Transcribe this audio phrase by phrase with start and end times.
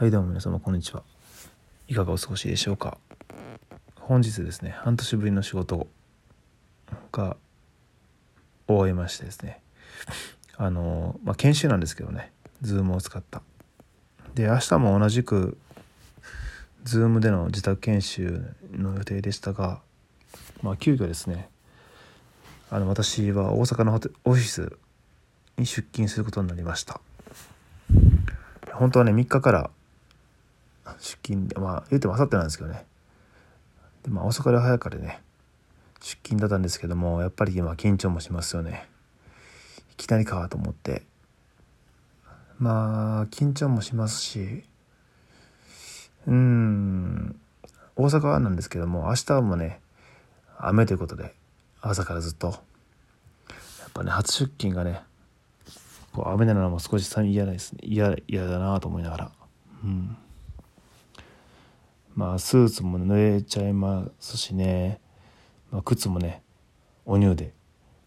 [0.00, 1.02] はいどうも皆様こんにちは。
[1.88, 2.98] いかがお過ごしでしょうか。
[3.96, 5.88] 本日ですね半年ぶりの仕事
[7.10, 7.36] が
[8.68, 9.60] 終えましてですね。
[10.56, 12.30] あのまあ研修なんですけどね
[12.62, 13.42] ズームを使った。
[14.36, 15.58] で明日も同じく
[16.84, 19.80] ズームでの自宅研修の予定でしたが
[20.62, 21.48] まあ急遽ですね
[22.70, 24.76] あの私は大阪のオフィス
[25.56, 27.00] に出勤することになりました。
[28.72, 29.70] 本当はね3日から
[30.98, 32.86] 出勤でまあ言うてもあさってなんですけどね。
[34.02, 35.22] でまあ遅かれ早かれね
[36.00, 38.88] 出勤だったんですけどもやっぱり今緊張もしますよね。
[39.92, 41.02] いきなりかと思って。
[42.58, 44.64] まあ緊張もしますし
[46.26, 47.40] うん
[47.94, 49.80] 大阪なんですけども明日もね
[50.58, 51.34] 雨ということで
[51.80, 52.48] 朝からずっと。
[52.48, 52.54] や
[53.86, 55.00] っぱね初出勤がね
[56.12, 57.80] こう雨なのも少し嫌ですね。
[57.82, 59.30] 嫌嫌だなと思いながら。
[59.84, 60.16] うん。
[62.18, 64.98] まあスーツも濡れちゃいますしね、
[65.70, 66.42] まあ、靴もね
[67.06, 67.54] お乳で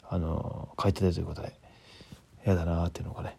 [0.04, 1.54] あの書いてたということで
[2.46, 3.38] 嫌だなっていうのがね。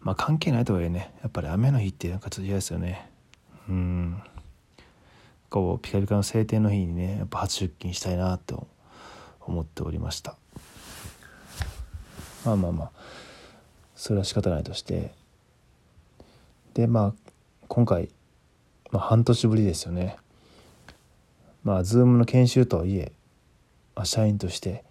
[0.00, 3.08] まあ関係ないとはいえねやっぱり雨の日ってなんかちょっと嫌ですよね。
[3.68, 4.20] うん。
[5.48, 8.66] こうピカピカの晴天の日にねやっぱ初出勤したいなと
[9.40, 10.34] 思っておりました。
[12.44, 12.90] まあまあまあ
[13.94, 15.14] それは仕方ないとして。
[16.74, 17.29] でまあ
[17.70, 18.08] 今回、
[18.90, 20.16] まあ、半年ぶりですよね
[21.62, 23.12] まあ Zoom の研修とはいえ、
[23.94, 24.82] まあ、社員として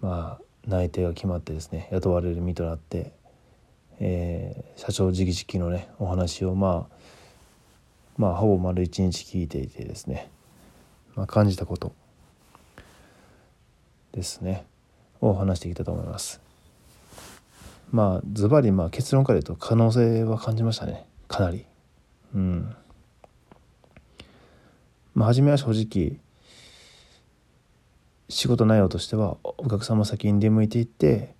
[0.00, 3.12] まあ内定が決まってですね雇われる身となって、
[4.00, 6.96] えー、社長直々のねお話をまあ
[8.18, 10.28] まあほぼ丸一日聞いていてですね、
[11.14, 11.94] まあ、感じたこと
[14.10, 14.66] ですね
[15.20, 16.40] を話していきたいと思います。
[17.92, 21.66] まあズバリまあ結論から言うと可能性は感じましたねかなり。
[22.36, 22.76] うん
[25.14, 26.20] まあ初めは正直
[28.28, 31.34] 仕事内容としてはお客様先に出向いていって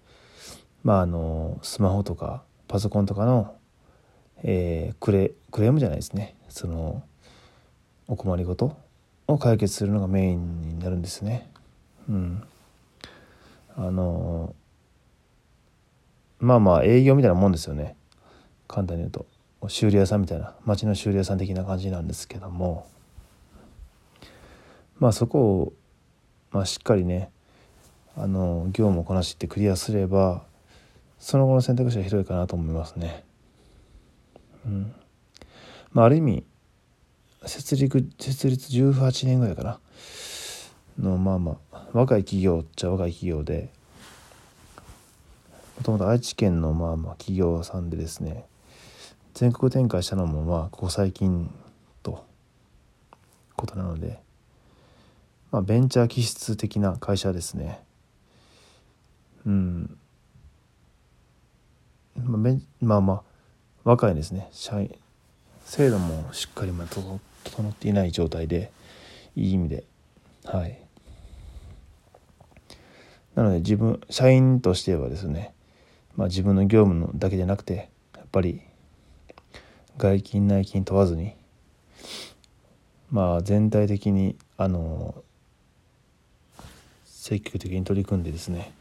[0.83, 3.55] まああのスマホとかパソコンとかの、
[4.43, 7.03] えー、クレクレームじゃないですねその
[8.09, 8.79] お困りごと
[9.29, 11.51] を解決するのがメインになるんですね。
[12.09, 12.43] うん、
[13.77, 14.55] あの
[16.39, 17.97] まあまあ営業みたいなもんですよね
[18.69, 19.27] 簡単に言うと。
[19.69, 22.87] 修理屋さんみたいな町の修理屋さん的な感じなんですけども
[24.99, 25.73] まあそこを、
[26.53, 27.31] まあ、しっかりね
[28.17, 30.43] あの業務をこなしてクリアすれば
[31.19, 33.25] その後の選択肢は広いかなと思いますね。
[34.67, 34.95] うん
[35.93, 36.45] まあ、ある意味
[37.47, 39.79] 設立設立18年ぐらいかな
[40.99, 43.71] のまあまあ若い企業っちゃ若い企業で
[45.77, 48.45] もともと愛知県のまあまあ企業さんでですね
[49.37, 51.51] 全国展開したのもまあここ最近
[52.03, 52.25] と
[53.55, 54.19] ことなので、
[55.53, 57.81] まあ、ベンチャー気質的な会社ですね。
[59.45, 59.99] うん。
[62.25, 63.23] まあ、まあまあ
[63.85, 64.49] 若いですね。
[64.53, 64.97] 社員
[65.67, 67.21] 制度もしっかりま整
[67.69, 68.73] っていない状態で
[69.37, 69.85] いい意味で
[70.47, 70.81] はい。
[73.35, 75.53] なので自分社員としてはですね、
[76.17, 78.63] まあ、自分の業務のだけじゃなくてやっぱり
[79.99, 81.35] 外勤内勤問わずに
[83.11, 85.15] まあ全体的にあの
[87.05, 88.73] 積極的に取り組んでですね、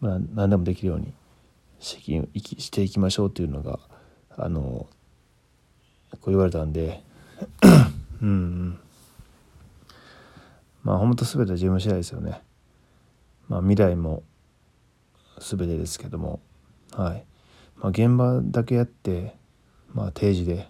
[0.00, 1.12] まあ、何でもできるように
[1.80, 3.78] していきましょうというのが
[4.36, 7.02] あのこう言われたんで
[8.20, 8.78] うん、
[10.82, 12.40] まあ本当全て自分次第ですよね。
[13.48, 14.22] まあ未来も
[15.40, 16.40] 全てですけども
[16.92, 17.24] はい。
[17.76, 19.36] まあ、現場だけやって
[19.94, 20.68] まあ、定時で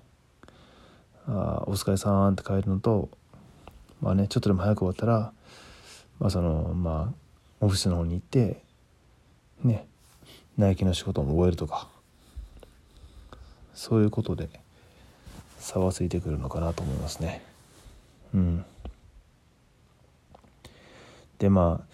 [1.27, 3.09] 「あお疲れさん」って帰るのと
[4.01, 5.33] まあねちょっとでも早く終わったら
[6.19, 7.15] まあそのまあ
[7.61, 8.63] オフィスの方に行って
[9.63, 9.87] ね
[10.57, 11.89] 内勤の仕事も終えるとか
[13.75, 14.49] そういうことで
[15.59, 17.43] 差はついてくるのかなと思いますね。
[18.35, 18.65] うん、
[21.39, 21.87] でまあ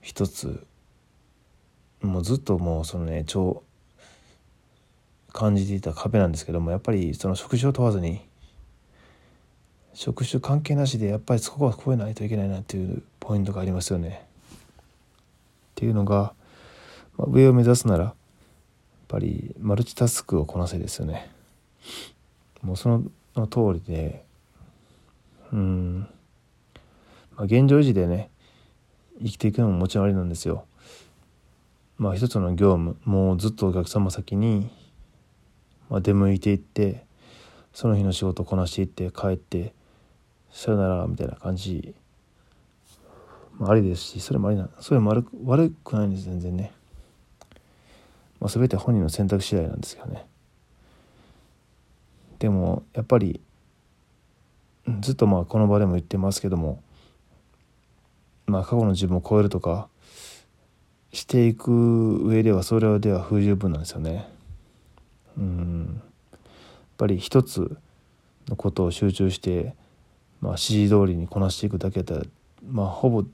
[0.00, 0.66] 一つ
[2.00, 3.62] もうずっともうそのね超
[5.32, 8.20] 感じていた壁なんですけどもやっぱりその職種を問わずに
[9.94, 14.24] 職種関係なしでやっぱりそこは超えないといけないなっていうポイントがありますよね。
[14.52, 16.32] っていうのが、
[17.16, 18.14] まあ、上を目指すならやっ
[19.08, 21.28] ぱりマルチタスクをこなせですよね。
[22.62, 22.88] もうそ
[23.34, 24.24] の通りで
[25.52, 26.08] うん
[27.36, 28.30] まあ現状維持でね
[29.20, 30.64] 生きていくのももちろんありなんですよ。
[31.96, 34.70] まあ一つの業務もうずっとお客様先に
[35.88, 37.04] まあ、出向いていって
[37.72, 39.72] その日の仕事こなしていって帰って
[40.50, 41.94] さよならみたいな感じ、
[43.58, 46.72] まあ、ありですしそれもありなそれも悪く悪くないんです全然ね、
[48.40, 50.26] まあ、全て本人の選択次第なんですけどね。
[52.38, 53.40] でもやっぱり
[55.00, 56.80] ずっとまあこの場でも言ってますけども
[58.46, 59.88] まあ過去の自分を超えるとか
[61.12, 64.37] していく上ではそれでは不十分なんですよね。
[65.38, 66.02] うん
[66.32, 66.40] やっ
[66.98, 67.78] ぱり一つ
[68.48, 69.74] のことを集中して、
[70.40, 72.30] まあ、指示通りにこなしていくだけだったら、
[72.68, 73.24] まあ、ほぼ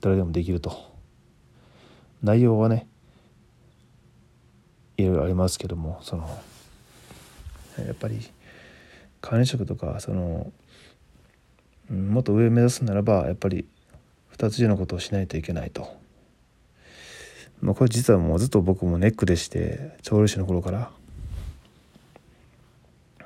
[0.00, 0.92] 誰でもできると
[2.22, 2.86] 内容はね
[4.96, 6.28] いろいろありますけどもその
[7.78, 8.20] やっぱり
[9.20, 10.52] 管理職とかその
[11.90, 13.66] もっと上を目指すならばやっぱり
[14.36, 16.01] 2つ以上のことをしないといけないと。
[17.62, 20.90] まあ、これ実はもうずっと僕もネックでして調理師の頃から。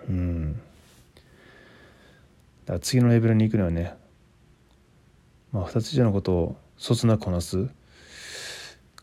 [0.08, 0.52] うん。
[0.52, 0.58] だ
[2.66, 3.94] から次のレベルに行くにはね、
[5.52, 7.66] まあ、2つ以上のことをそつなくこなす。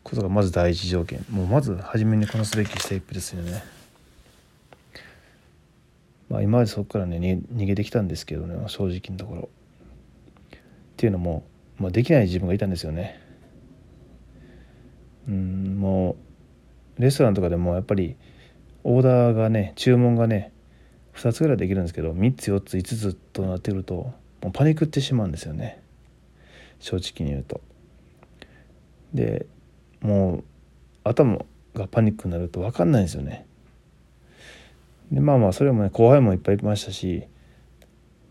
[0.04, 1.26] ことがまず第一条件。
[1.32, 3.64] もうまず初めにこなすべきステップですよね。
[6.30, 9.50] まあ今までそこからね逃げてきたんですけどね正直なところ。
[10.52, 10.60] っ
[10.98, 11.44] ていうのも、
[11.80, 13.20] まあ、できない自分がいたんですよね。
[15.28, 16.16] うんも
[16.98, 18.16] うレストランとかでもやっぱり
[18.84, 20.52] オーダーがね注文がね
[21.16, 23.96] 2つぐらいできるんですけど3つ4つ5つとなってくると
[24.42, 25.82] もうパニックってしまうんですよね
[26.80, 27.62] 正直に言うと。
[29.14, 29.46] で
[30.02, 30.44] もう
[31.04, 31.40] 頭
[31.76, 33.46] がパニックになると分かんないんですよね。
[35.12, 37.24] でまあまあそれもね後輩もいっぱいいましたし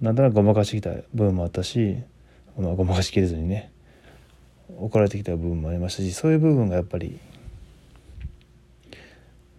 [0.00, 1.96] なんとなくごまかしてきた部分もあったし、
[2.58, 3.70] まあ、ごまかしきれずにね
[4.78, 7.18] 怒られてきた部分もありましたしそういう部分がやっぱり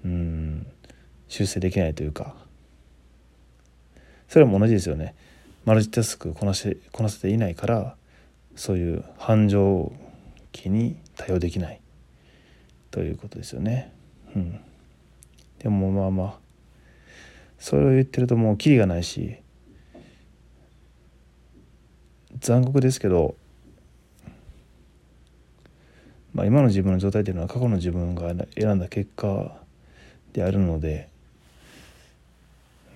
[0.05, 0.67] うん
[1.27, 2.35] 修正できないというか
[4.27, 5.15] それも同じですよね。
[5.63, 7.95] マルチタスクこなしこなせていないから
[8.55, 9.91] そういう繁盛
[10.51, 11.79] 期に対応できない。
[12.93, 13.91] ということですよね。
[14.35, 14.59] うん、
[15.57, 16.37] でもまあまあ
[17.57, 19.37] それを言ってるともうキリがないし
[22.39, 23.35] 残酷ですけど
[26.33, 29.55] まあ、今の自分の状態というのは過去の自分が選んだ結果
[30.33, 31.09] であるので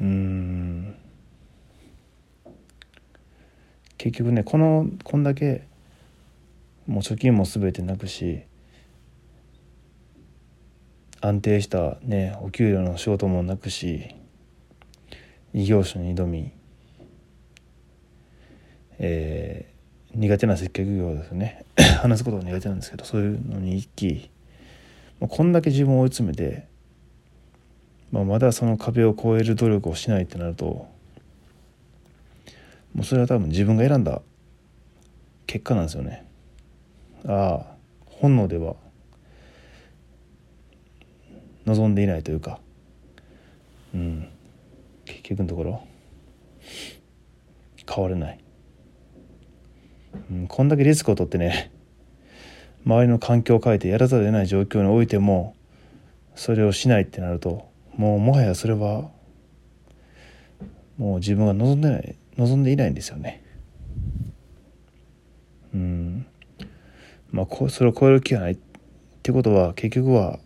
[0.01, 0.95] うん。
[3.97, 5.67] 結局ねこのこんだけ
[6.85, 8.41] もう貯金も全てなくし
[11.19, 14.15] 安定したねお給料の仕事もなくし
[15.53, 16.51] 異業種に挑み
[18.99, 19.66] えー
[20.17, 21.63] 苦手な接客業ですね。
[22.01, 24.31] 話すことが苦手なんですけどそういうのに一気
[25.19, 26.65] もうこんだけ自分を追い詰めて、
[28.11, 30.87] まあ、まだその壁を越える努力をしないってなると
[32.95, 34.23] もうそれは多分自分が選んだ
[35.45, 36.25] 結果なんですよね。
[37.25, 37.75] ああ
[38.05, 38.75] 本能では
[41.65, 42.59] 望んでいないというか
[43.93, 44.27] うん
[45.05, 45.83] 結局のところ
[47.87, 48.46] 変われない。
[50.31, 51.71] うん、こんだけリスクを取ってね
[52.85, 55.55] 周りの環境を変えてやらざるを得ない状況においても
[56.35, 59.09] それをしないってなるともうもはやそれは
[60.97, 63.43] もう自分が望んでない望んでいないんですよね。
[65.73, 66.25] うん
[67.31, 68.57] まあそれを超える気がないっ
[69.21, 70.39] てことは結局は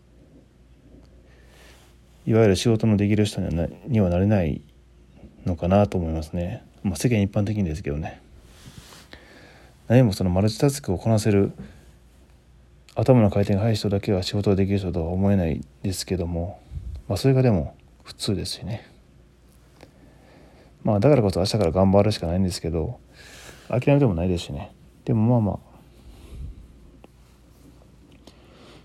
[2.26, 4.62] いわゆる仕事のできる人にはなにはなれない
[5.46, 6.64] のかなと思いますね。
[6.84, 8.22] まあ世間一般的にですけどね。
[9.92, 11.52] 何もそのマルチタスクをこなせる
[12.96, 16.62] 頭の回転が速い人だけが仕事ができる人とは思えないですけども、
[17.10, 18.90] まあ、それがでも普通ですしね。
[20.86, 23.02] まあだからこそ明日から頑張るしかないんですけど
[23.68, 24.72] 諦めてもないですしね。
[25.04, 25.82] でもまあまあ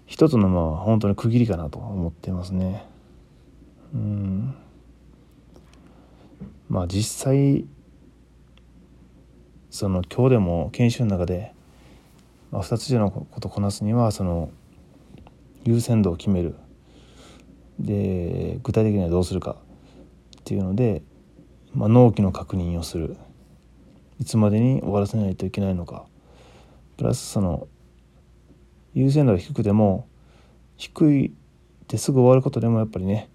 [0.06, 2.84] 一つのまあ本当に区切りかなと思ってますね。
[3.94, 4.56] うん。
[6.68, 7.64] まあ実際
[9.76, 11.52] その今日でも研修の中で、
[12.50, 14.48] まあ、2つ以上のことをこなすにはその
[15.64, 16.54] 優先度を決める。
[17.78, 19.56] で具体的にはどうするか。
[20.40, 21.02] っていうので、
[21.74, 23.18] まあ、納期の確認をする。
[24.18, 26.06] いつまでに終わらせないといけないのか。
[26.96, 27.68] プラスその
[28.94, 30.08] 優先度が低くても
[30.78, 31.32] 低いっ
[31.86, 33.28] てすぐ終わることでもやっぱりね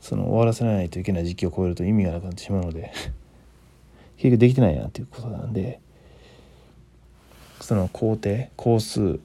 [0.00, 2.94] その終わらせないといけない時期を超えると意味がなくなってしまうので。
[4.16, 5.80] 結局できてないなっていうことなんで
[7.60, 9.18] その工程工数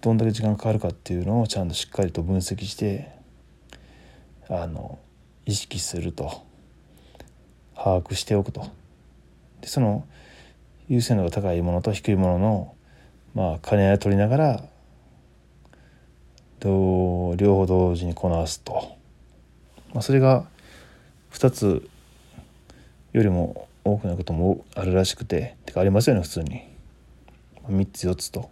[0.00, 3.10] どんだけ時間かかるかっていうのをちゃんとしっかりと分析して
[4.48, 4.98] あの
[5.44, 6.44] 意識すると
[7.74, 8.66] 把握しておくと。
[9.60, 10.06] でその
[10.88, 12.74] 優先度が高いものと低いものの
[13.34, 14.64] まあ兼ね合いを取りながら
[16.60, 18.96] 両方同時にこなすと、
[19.92, 20.46] まあ、それが
[21.32, 21.88] 2つ
[23.12, 26.62] よりも多くなることもあるらしくててかありますよね普通に。
[27.68, 28.50] 3つ4つと。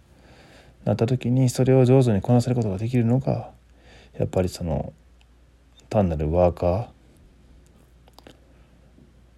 [0.85, 3.51] なった時にそれを上手にこなせることができるのが
[4.17, 4.93] やっぱりその
[5.89, 6.87] 単なるワーカー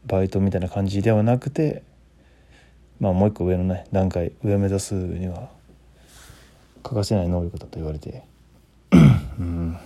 [0.05, 1.81] バイトみたいな感じではなくて
[2.99, 5.49] まあもう一個上のね段階上目指すには
[6.83, 8.23] 欠かせない能力だと言われて。
[9.39, 9.77] うん。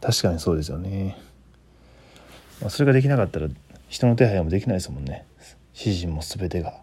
[0.00, 1.16] 確かにそうですよね、
[2.60, 3.48] まあ、それができなかったら
[3.88, 5.26] 人の手配もできないですもんね。
[5.74, 6.74] 指示も全てが。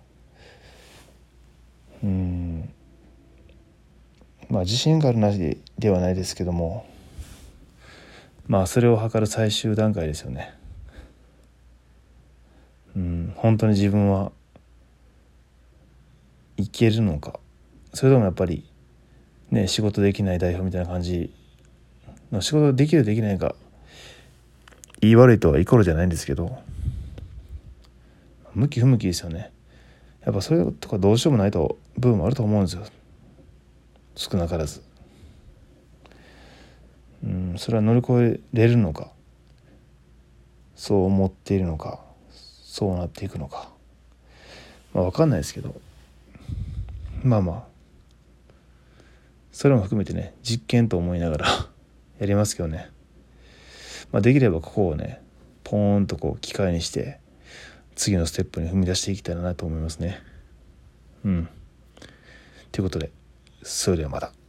[2.04, 2.74] うん。
[4.50, 6.86] まあ自信があるなしではないですけども。
[8.48, 10.54] まあそれを図る最終段階ですよね。
[12.96, 13.34] うん。
[13.38, 14.32] 本当に自分は
[16.58, 17.40] いけるのか。
[17.94, 18.70] それともやっぱり
[19.52, 21.34] ね仕事できない代表みたいな感じ。
[22.32, 23.56] の仕事できるできないか。
[25.02, 26.58] 言い悪いとはイコールじゃないんですけど
[28.54, 29.52] 向き不向きですよね。
[30.26, 32.84] やっぱそれとかどうしようもないと部分もあると思うんですよ。
[34.16, 34.84] 少なからず。
[37.24, 39.12] うんそれは乗り越えれるのか
[40.76, 43.70] そう思っているのかそうなっていくのか。
[44.94, 45.74] まあ分かんないですけど。
[47.24, 47.72] まあまあ。
[49.52, 51.48] それも含めてね実験と思いながら
[52.20, 52.90] やりますけどね、
[54.12, 55.22] まあ、できればここをね
[55.64, 57.20] ポーンとこう機会にして
[57.96, 60.22] 次のステップに踏み出していきたいなと思いますね
[61.24, 61.50] うん
[62.72, 63.12] ということで
[63.64, 64.41] それではまた。